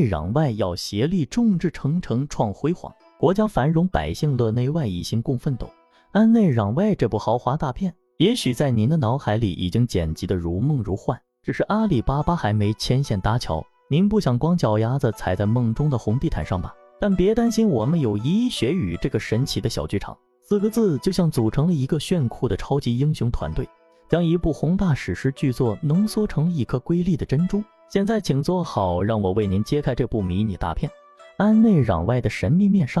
[0.00, 5.70] 内攘外要协力众志成城创辉煌，国家繁荣百姓乐，内外一心共奋斗。
[6.12, 16.74] 安内攘外这部豪华大片，也许在您的脑海里已经剪辑的如梦如幻，只是阿里巴巴还没牵线搭桥，您不想光脚丫子踩在梦中的红地毯上吧？
[16.98, 20.16] 但别担心，我们有《一学语》这个神奇的小剧场，
[20.48, 23.68] 四个字就像组成了一个炫酷的超级英雄团队，
[24.08, 27.62] 将一部宏大史诗巨作浓缩成一颗瑰丽的珍珠。
[27.90, 30.88] 现在请坐好，让我为您揭开这部迷你大片
[31.38, 33.00] 《安内攘外的神秘面纱》。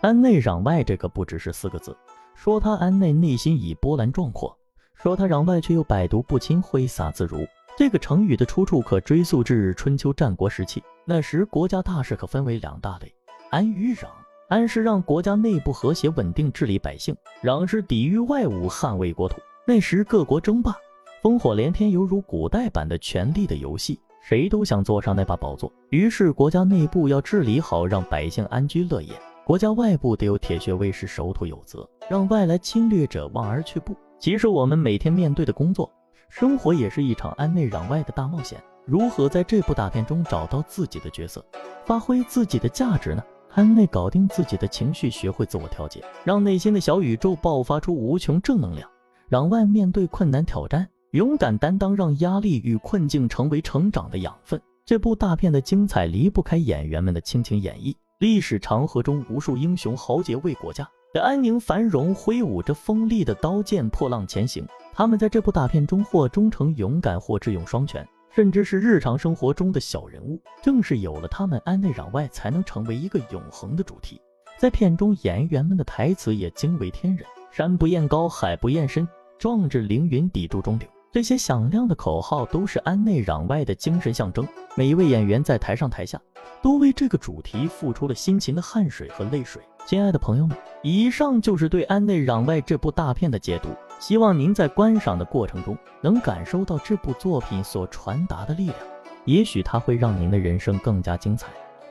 [0.00, 1.94] 安内攘外这个不只是四个字，
[2.34, 4.56] 说他安内内心已波澜壮阔，
[4.94, 7.46] 说他攘外却又百毒不侵，挥洒自如。
[7.76, 13.14] 这个成语的出处可追溯至春秋战国时期，那时国家大事可分为两大类：
[13.50, 14.06] 安与攘。
[14.48, 19.36] 安是让国家内部和谐稳定，治理百姓；攘是抵御外侮，捍卫国土。
[19.66, 20.74] 那时各国争霸，
[21.22, 24.00] 烽火连天，犹如古代版的权力的游戏。
[24.30, 29.12] 谁都想坐上那把宝座，于是国家内部要治理好，让百姓安居乐业；
[29.44, 33.92] 国家外部得有铁血卫士守土有责，让外来侵略者望而却步。
[34.20, 35.90] 其实我们每天面对的工作、
[36.28, 38.62] 生活也是一场安内攘外的大冒险。
[38.86, 41.44] 如何在这部大片中找到自己的角色，
[41.84, 43.24] 发挥自己的价值呢？
[43.54, 48.88] 安内搞定自己的情绪，学会自我调节，让内心的小宇宙爆发出无穷正能量；
[49.28, 50.88] 攘外面对困难挑战。
[51.12, 54.60] 勇敢担当，让压力与困境成为成长的养分。
[54.84, 57.92] 这部大片的精彩离不开演员们的倾情演绎。
[58.20, 64.64] 历史长河中，无数英雄豪杰为国家的安宁繁荣挥舞着锋利的刀剑，破浪前行。
[64.92, 70.40] 他们在这部大片中，或忠诚勇敢，或智勇双全，甚至是日常生活中的小人物。
[70.62, 74.20] 正是有了他们，安内攘外才能成为一个永恒的主题。
[74.60, 79.08] 在片中，演员们的台词也惊为天人：“山不厌高，海不厌深，
[79.38, 84.46] 壮志凌云，砥柱中流。”这些响亮的口号都是安内攘外的精神象征。
[84.76, 86.20] 每一位演员在台上台下
[86.62, 89.60] 都为这个主题付出了辛勤的汗水和泪水。
[89.84, 93.70] 亲爱的朋友们，以上就是对《安内攘外》这部大片的解读。
[93.98, 98.76] 希望您在观赏的过程中能感受到这部作品所传达的力量。
[99.24, 101.48] 也许它会让您的人生更加精彩，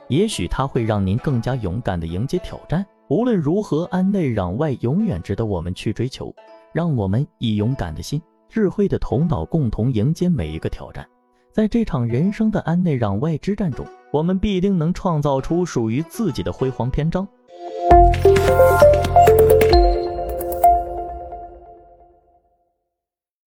[0.08, 2.86] 也许它会让您更加勇敢地迎接挑战。
[3.10, 6.34] 无论如何，《安内攘外》永远值得我们去追求。
[6.72, 8.22] 让我们以勇敢的心。
[8.50, 11.06] 智慧的头脑，共同迎接每一个挑战。
[11.52, 17.26] 在这场人生的安内攘外之战中，我们必定能创造出属于自己的辉煌篇章。